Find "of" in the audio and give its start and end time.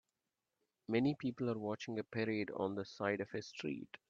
3.21-3.31